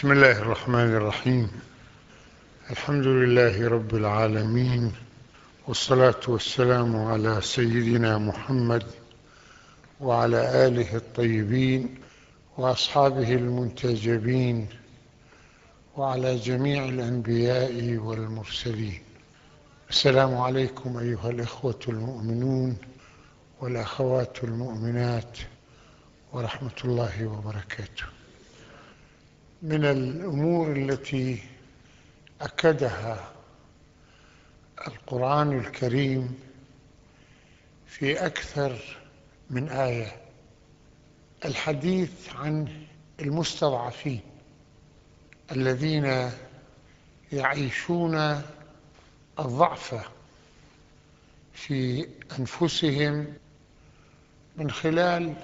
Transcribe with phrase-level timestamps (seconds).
[0.00, 1.50] بسم الله الرحمن الرحيم
[2.70, 4.92] الحمد لله رب العالمين
[5.68, 8.84] والصلاة والسلام على سيدنا محمد
[10.00, 11.98] وعلى آله الطيبين
[12.58, 14.68] وأصحابه المنتجبين
[15.96, 19.02] وعلى جميع الأنبياء والمرسلين
[19.90, 22.76] السلام عليكم أيها الإخوة المؤمنون
[23.60, 25.38] والأخوات المؤمنات
[26.32, 28.19] ورحمة الله وبركاته
[29.62, 31.42] من الأمور التي
[32.40, 33.30] أكدها
[34.88, 36.38] القرآن الكريم
[37.86, 38.98] في أكثر
[39.50, 40.16] من آية
[41.44, 42.84] الحديث عن
[43.20, 44.20] المستضعفين
[45.52, 46.30] الذين
[47.32, 48.42] يعيشون
[49.38, 50.08] الضعف
[51.52, 53.34] في أنفسهم
[54.56, 55.34] من خلال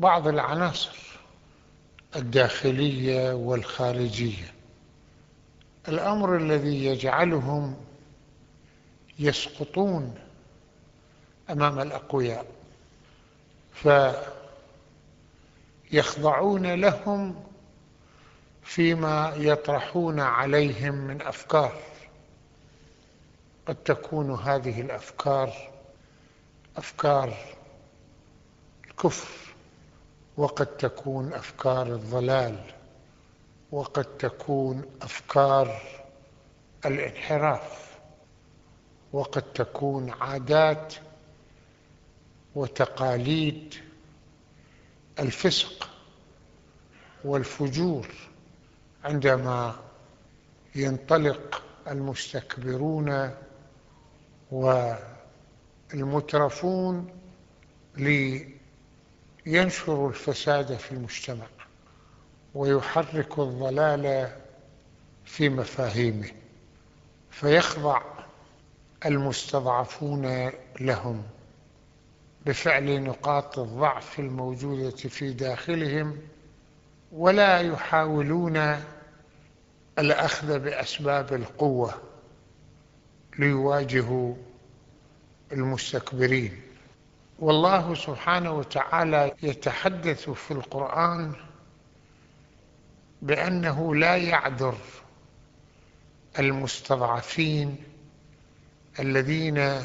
[0.00, 1.15] بعض العناصر.
[2.16, 4.54] الداخلية والخارجية.
[5.88, 7.76] الأمر الذي يجعلهم
[9.18, 10.14] يسقطون
[11.50, 12.46] أمام الأقوياء
[15.92, 17.44] فيخضعون لهم
[18.62, 21.72] فيما يطرحون عليهم من أفكار.
[23.66, 25.52] قد تكون هذه الأفكار
[26.76, 27.36] أفكار
[28.90, 29.45] الكفر.
[30.36, 32.58] وقد تكون أفكار الضلال
[33.72, 35.80] وقد تكون أفكار
[36.86, 37.96] الانحراف
[39.12, 40.94] وقد تكون عادات
[42.54, 43.74] وتقاليد
[45.18, 45.88] الفسق
[47.24, 48.06] والفجور
[49.04, 49.76] عندما
[50.74, 53.30] ينطلق المستكبرون
[55.92, 57.10] والمترفون
[59.46, 61.46] لينشروا الفساد في المجتمع
[62.54, 64.32] ويحرك الضلال
[65.24, 66.30] في مفاهيمه
[67.30, 68.02] فيخضع
[69.06, 71.22] المستضعفون لهم
[72.46, 76.18] بفعل نقاط الضعف الموجودة في داخلهم
[77.12, 78.80] ولا يحاولون
[79.98, 81.94] الأخذ بأسباب القوة
[83.38, 84.34] ليواجهوا
[85.52, 86.60] المستكبرين.
[87.38, 91.32] والله سبحانه وتعالى يتحدث في القرآن
[93.22, 94.76] بأنه لا يعذر
[96.38, 97.76] المستضعفين
[98.98, 99.82] الذين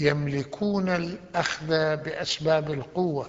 [0.00, 1.66] يملكون الأخذ
[1.96, 3.28] بأسباب القوة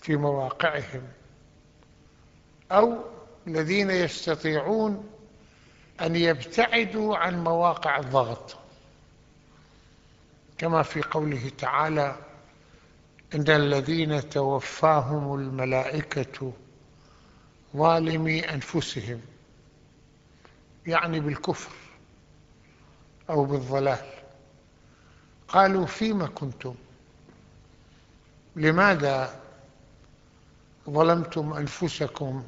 [0.00, 1.02] في مواقعهم
[2.72, 2.98] أو
[3.46, 5.08] الذين يستطيعون
[6.00, 8.56] أن يبتعدوا عن مواقع الضغط.
[10.58, 12.16] كما في قوله تعالى
[13.34, 16.52] إن الذين توفاهم الملائكة
[17.76, 19.20] ظالمي أنفسهم
[20.86, 21.72] يعني بالكفر
[23.30, 24.06] أو بالضلال.
[25.48, 26.74] قالوا فيما كنتم؟
[28.56, 29.40] لماذا
[30.90, 32.44] ظلمتم أنفسكم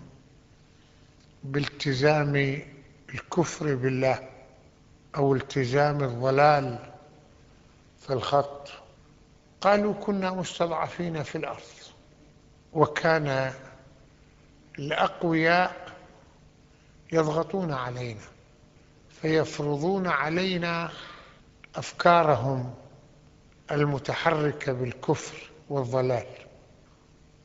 [1.45, 2.63] بالتزام
[3.15, 4.29] الكفر بالله
[5.17, 6.96] أو التزام الضلال؟
[8.07, 8.69] في الخط.
[9.61, 11.63] قالوا كنا مستضعفين في الأرض
[12.73, 13.53] وكان
[14.79, 15.93] الأقوياء
[17.13, 18.21] يضغطون علينا
[19.23, 20.91] فيفرضون علينا
[21.77, 22.75] أفكارهم
[23.71, 26.27] المتحركة بالكفر والضلال.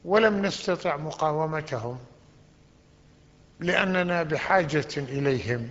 [0.05, 1.99] ولم نستطع مقاومتهم
[3.59, 5.69] لأننا بحاجة إليهم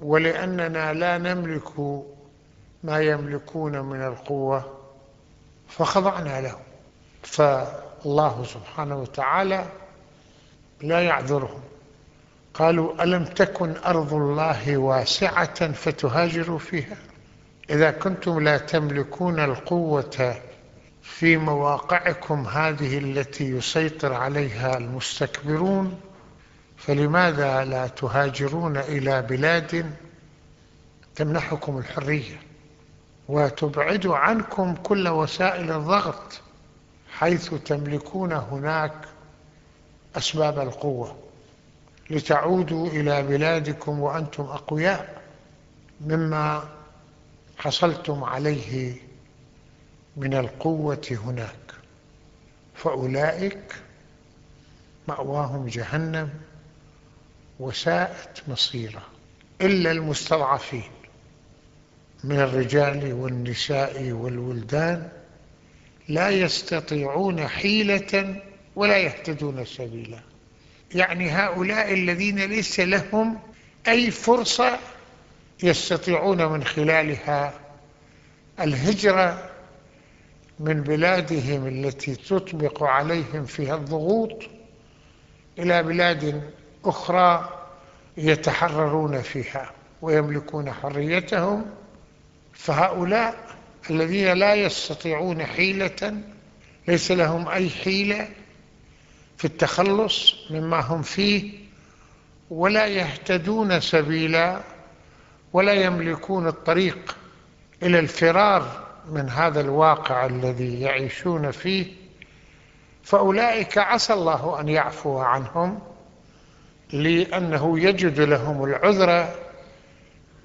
[0.00, 1.72] ولأننا لا نملك
[2.84, 4.78] ما يملكون من القوة
[5.68, 6.62] فخضعنا لهم.
[7.22, 9.66] فالله سبحانه وتعالى
[10.82, 11.62] لا يعذرهم.
[12.54, 16.96] قالوا ألم تكن أرض الله واسعة فتهاجروا فيها؟
[17.70, 20.36] إذا كنتم لا تملكون القوة
[21.02, 26.00] في مواقعكم هذه التي يسيطر عليها المستكبرون
[26.76, 29.94] فلماذا لا تهاجرون إلى بلاد
[31.14, 32.51] تمنحكم الحرية؟
[33.32, 36.40] وتبعد عنكم كل وسائل الضغط
[37.12, 38.94] حيث تملكون هناك
[40.16, 41.18] أسباب القوة.
[42.10, 45.22] لتعودوا إلى بلادكم وأنتم أقوياء
[46.00, 46.68] مما
[47.58, 48.96] حصلتم عليه
[50.16, 51.74] من القوة هناك.
[52.74, 53.74] فأولئك
[55.08, 56.30] مأواهم جهنم
[57.60, 59.02] وساءت مصيرا
[59.60, 61.01] إلا المستضعفين.
[62.24, 65.08] من الرجال والنساء والولدان
[66.08, 68.42] لا يستطيعون حيلة
[68.76, 70.20] ولا يهتدون سبيلا.
[70.94, 73.38] يعني هؤلاء الذين ليس لهم
[73.88, 74.78] أي فرصة
[75.62, 77.52] يستطيعون من خلالها
[78.60, 79.50] الهجرة
[80.60, 84.42] من بلادهم التي تطبق عليهم فيها الضغوط
[85.58, 86.50] إلى بلاد
[86.84, 87.58] أخرى
[88.16, 89.70] يتحررون فيها
[90.02, 91.64] ويملكون حريتهم
[92.52, 93.34] فهؤلاء
[93.90, 96.22] الذين لا يستطيعون حيلة
[96.88, 98.28] ليس لهم أي حيلة
[99.36, 101.52] في التخلص مما هم فيه
[102.50, 104.60] ولا يهتدون سبيلا
[105.52, 107.16] ولا يملكون الطريق
[107.82, 111.86] إلى الفرار من هذا الواقع الذي يعيشون فيه.
[113.02, 115.78] فأولئك عسى الله أن يعفو عنهم
[116.92, 119.28] لأنه يجد لهم العذر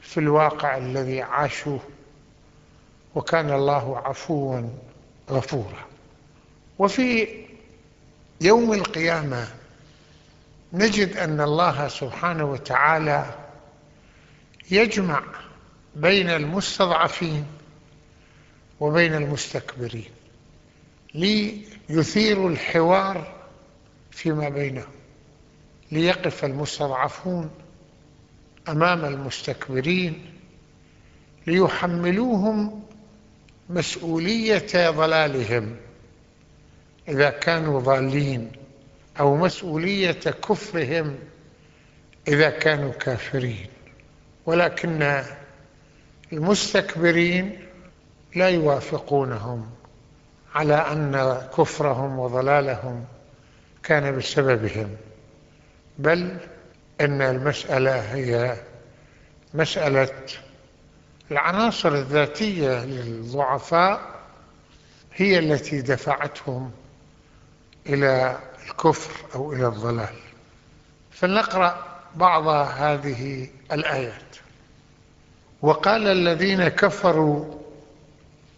[0.02, 1.80] في الواقع الذي عاشوه.
[3.18, 4.62] وكان الله عفوا
[5.30, 5.86] غفورا.
[6.80, 7.28] وفي
[8.42, 9.48] يوم القيامة
[10.74, 13.36] نجد أن الله سبحانه وتعالى
[14.72, 15.24] يجمع
[15.96, 17.46] بين المستضعفين
[18.80, 20.10] وبين المستكبرين
[21.14, 23.36] ليثير الحوار
[24.12, 24.92] فيما بينهم
[25.92, 27.50] ليقف المستضعفون
[28.70, 30.34] أمام المستكبرين
[31.48, 32.87] ليحملوهم
[33.70, 35.76] مسؤولية ضلالهم.
[37.08, 38.52] إذا كانوا ضالين
[39.20, 41.20] أو مسؤولية كفرهم
[42.28, 43.68] إذا كانوا كافرين.
[44.46, 45.24] ولكن
[46.34, 47.60] المستكبرين
[48.36, 49.70] لا يوافقونهم
[50.56, 53.06] على أن كفرهم وضلالهم
[53.84, 54.96] كان بسببهم.
[55.98, 56.38] بل
[57.02, 58.58] أن المسألة هي
[59.54, 60.10] مسألة
[61.32, 64.02] العناصر الذاتية للضعفاء
[65.16, 66.72] هي التي دفعتهم
[67.88, 70.16] إلى الكفر أو إلى الضلال.
[71.12, 71.86] فلنقرأ
[72.16, 72.48] بعض
[72.78, 74.36] هذه الآيات.
[75.62, 77.46] وقال الذين كفروا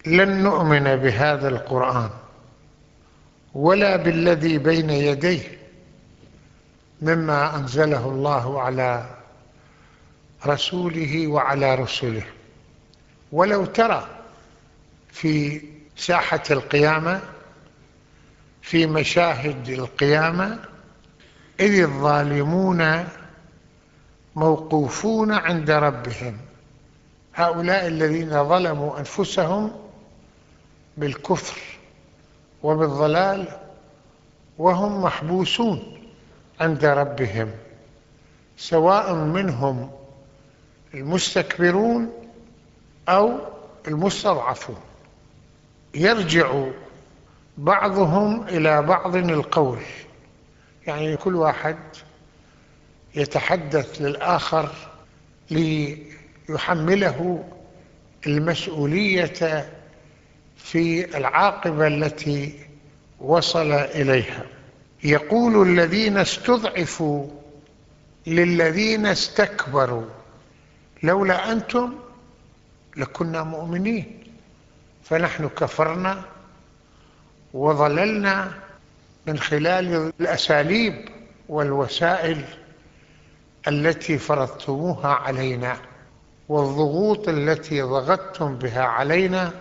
[0.06, 2.10] لن نؤمن بهذا القرآن
[3.54, 5.60] ولا بالذي بين يديه
[7.01, 9.16] مما أنزله الله على
[10.45, 12.24] رسوله وعلى رسله.
[13.31, 14.07] ولو ترى
[15.11, 15.61] في
[15.95, 17.21] ساحة القيامة
[18.61, 20.59] في مشاهد القيامة
[21.59, 23.07] إذ الظالمون
[24.35, 26.37] موقوفون عند ربهم.
[27.35, 29.71] هؤلاء الذين ظلموا أنفسهم
[30.97, 31.61] بالكفر
[32.63, 33.47] وبالضلال
[34.57, 35.97] وهم محبوسون
[36.59, 37.51] عند ربهم
[38.57, 39.91] سواء منهم
[40.93, 42.19] المستكبرون
[43.09, 43.39] أو
[43.88, 44.79] المستضعفون.
[45.95, 46.63] يرجع
[47.57, 49.79] بعضهم إلى بعض القول.
[50.88, 51.77] يعني كل واحد
[53.15, 54.69] يتحدث للآخر
[55.51, 57.44] ليحمله
[58.27, 59.69] المسؤولية
[60.57, 62.59] في العاقبة التي
[63.19, 64.45] وصل إليها.
[65.03, 67.27] يقول الذين استضعفوا
[68.27, 70.06] للذين استكبروا
[71.03, 71.94] لولا أنتم
[72.97, 74.24] لكنا مؤمنين.
[75.03, 76.21] فنحن كفرنا
[77.54, 78.52] وظللنا
[79.28, 81.09] من خلال الأساليب
[81.49, 82.45] والوسائل
[83.68, 85.78] التي فرضتموها علينا
[86.49, 89.52] والضغوط التي ضغطتم بها علينا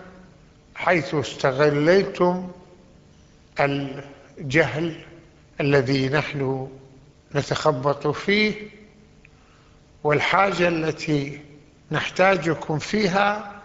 [0.75, 2.51] حيث استغليتم
[3.59, 4.95] الجهل
[5.61, 6.67] الذي نحن
[7.35, 8.53] نتخبط فيه
[10.03, 11.41] والحاجة التي
[11.91, 13.61] نحتاجكم فيها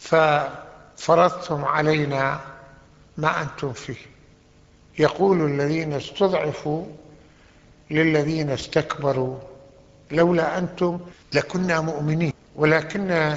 [0.00, 2.40] ففرضتم علينا
[3.16, 3.96] ما أنتم فيه.
[4.98, 6.86] يقول الذين استضعفوا
[7.90, 9.38] للذين استكبروا
[10.10, 11.00] لولا أنتم
[11.32, 13.36] لكنا مؤمنين ولكن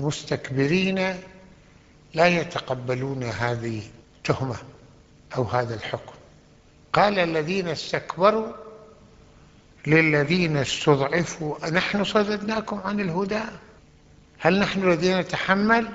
[0.00, 1.16] المستكبرين
[2.14, 3.82] لا يتقبلون هذه
[4.16, 4.56] التهمة
[5.36, 6.12] أو هذا الحكم.
[6.92, 8.52] قال الذين استكبروا
[9.86, 13.42] للذين استضعفوا نحن صددناكم عن الهدى.
[14.38, 15.88] هل نحن الذين نتحمل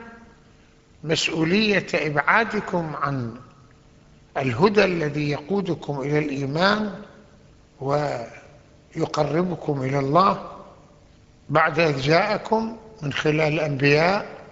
[1.04, 3.36] مسؤولية إبعادكم عن
[4.38, 7.02] الهدى الذي يقودكم إلى الإيمان
[8.96, 10.52] ويقربكم إلى الله
[11.50, 14.44] بعد إذ جاءكم من خلال الأنبياء؟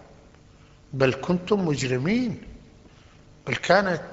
[0.93, 2.41] بل كنتم مجرمين.
[3.47, 4.03] بل كانت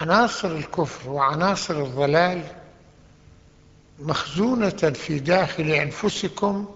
[0.00, 2.42] عناصر الكفر وعناصر الضلال
[4.04, 6.66] مخزونة في داخل أنفسكم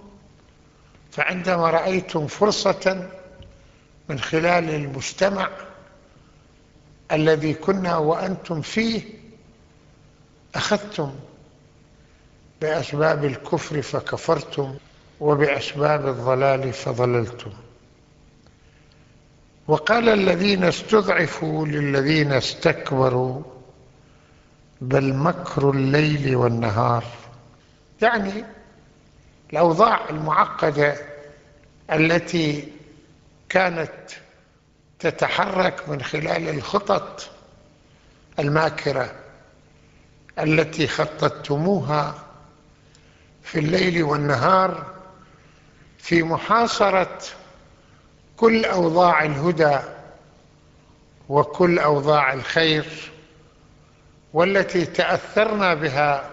[1.11, 3.08] فعندما رأيتم فرصة
[4.08, 5.50] من خلال المجتمع
[7.12, 9.02] الذي كنا وأنتم فيه
[10.54, 11.14] أخذتم
[12.61, 14.75] بأسباب الكفر فكفرتم
[15.20, 17.50] وبأسباب الضلال فضللتم.
[19.68, 23.42] وقال الذين استضعفوا للذين استكبروا
[24.80, 27.04] بل مكر الليل والنهار.
[28.02, 28.44] يعني
[29.52, 30.97] الأوضاع المعقدة
[31.92, 32.73] التي
[33.49, 33.92] كانت
[34.99, 37.30] تتحرك من خلال الخطط
[38.38, 39.12] الماكرة
[40.38, 42.14] التي خططتموها
[43.42, 44.87] في الليل والنهار
[45.99, 47.18] في محاصرة
[48.37, 49.78] كل أوضاع الهدى
[51.28, 53.12] وكل أوضاع الخير.
[54.32, 56.30] والتي تأثرنا بها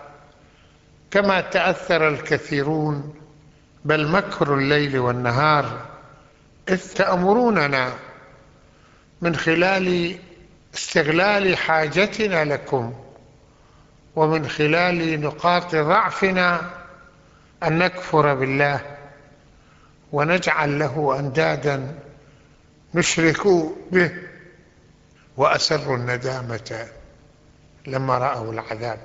[1.12, 3.14] كما تأثر الكثيرون
[3.86, 5.86] بل مكر الليل والنهار
[6.70, 7.94] إذ تأمروننا
[9.22, 10.16] من خلال
[10.74, 12.94] استغلال حاجتنا لكم
[14.16, 16.72] ومن خلال نقاط ضعفنا
[17.64, 18.82] أن نكفر بالله
[20.12, 22.00] ونجعل له أندادا
[22.94, 23.48] نشرك
[23.92, 24.12] به
[25.38, 26.88] وأسروا الندامة.
[27.88, 29.00] لما رأوا العذاب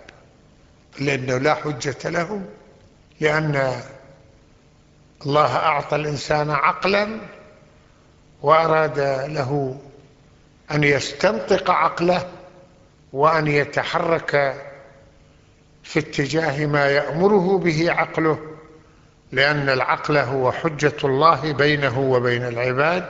[1.01, 2.47] لأنه لا حجة لهم
[3.21, 3.73] لأن
[5.27, 7.21] الله أعطى الإنسان عقلا
[8.43, 8.99] وأراد
[9.31, 9.81] له
[10.71, 12.29] أن يستنطق عقله
[13.13, 14.55] وأن يتحرك
[15.83, 18.39] في اتجاه ما يأمره به عقله
[19.33, 23.09] لأن العقل هو حجة الله بينه وبين العباد.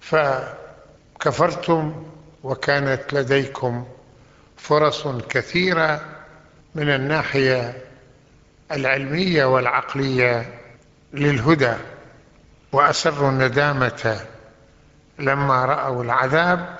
[0.00, 2.04] فكفرتم
[2.44, 3.86] وكانت لديكم
[4.56, 6.00] فرص كثيرة
[6.74, 7.84] من الناحية
[8.72, 10.60] العلمية والعقلية
[11.12, 11.74] للهدى
[12.72, 14.20] وأسروا الندامة
[15.18, 16.76] لما رأوا العذاب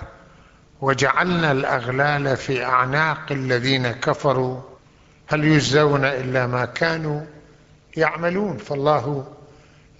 [0.80, 4.60] وجعلنا الأغلال في أعناق الذين كفروا.
[5.26, 7.22] هل يجزون إلا ما كانوا
[7.96, 9.32] يعملون؟ فالله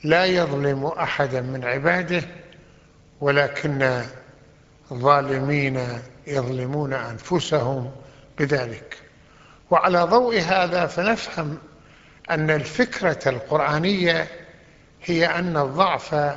[0.04, 2.22] لا يظلم أحدا من عباده
[3.20, 4.02] ولكن
[4.92, 5.88] الظالمين
[6.26, 7.92] يظلمون أنفسهم
[8.38, 8.96] بذلك.
[9.70, 11.58] وعلى ضوء هذا فنفهم
[12.30, 14.28] أن الفكرة القرآنية
[15.04, 16.36] هي أن الضعف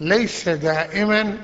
[0.00, 1.38] ليس دائما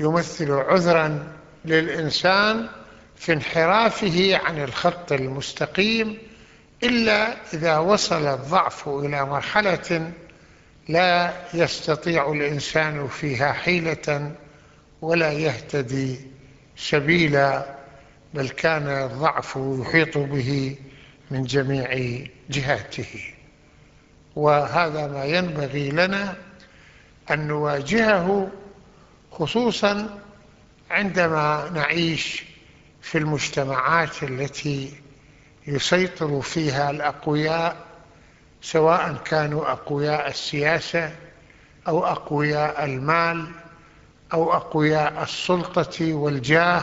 [0.00, 1.32] يمثل عذرا
[1.64, 2.68] للإنسان
[3.16, 6.18] في انحرافه عن الخط المستقيم
[6.82, 10.12] إلا إذا وصل الضعف إلى مرحلة
[10.88, 14.32] لا يستطيع الإنسان فيها حيلة
[15.02, 16.31] ولا يهتدي
[16.82, 17.76] سبيلا
[18.34, 20.76] بل كان الضعف يحيط به
[21.30, 22.18] من جميع
[22.50, 23.34] جهاته.
[24.36, 26.36] وهذا ما ينبغي لنا
[27.30, 28.50] أن نواجهه
[29.32, 30.18] خصوصا
[30.90, 32.44] عندما نعيش
[33.02, 34.92] في المجتمعات التي
[35.66, 37.76] يسيطر فيها الأقوياء
[38.62, 41.12] سواء كانوا أقوياء السياسة
[41.88, 43.48] أو أقوياء المال
[44.32, 46.82] أو أقوياء السلطة والجاه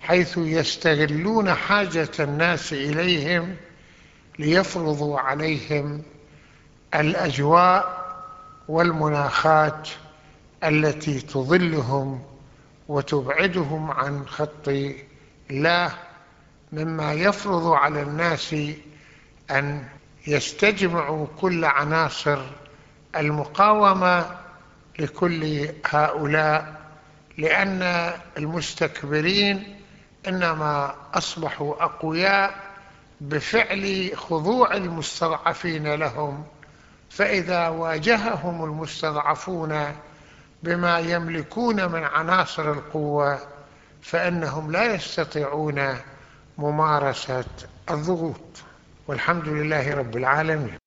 [0.00, 3.56] حيث يستغلون حاجة الناس إليهم
[4.38, 6.02] ليفرضوا عليهم
[6.94, 8.02] الأجواء
[8.68, 9.88] والمناخات
[10.64, 12.22] التي تظلهم
[12.88, 14.68] وتبعدهم عن خط
[15.50, 15.92] الله
[16.72, 18.56] مما يفرض على الناس
[19.50, 19.84] أن
[20.26, 22.42] يستجمعوا كل عناصر
[23.16, 24.41] المقاومة
[24.98, 26.82] لكل هؤلاء
[27.38, 29.80] لأن المستكبرين
[30.28, 32.54] إنما أصبحوا أقوياء
[33.20, 36.44] بفعل خضوع المستضعفين لهم.
[37.10, 39.92] فإذا واجههم المستضعفون
[40.62, 43.38] بما يملكون من عناصر القوة
[44.02, 45.96] فإنهم لا يستطيعون
[46.58, 47.44] ممارسة
[47.90, 48.40] الضغوط.
[49.06, 50.81] والحمد لله رب العالمين.